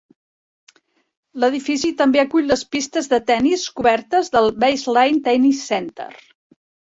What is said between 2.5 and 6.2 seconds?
les pistes de tennis cobertes del Baseline Tennis Center.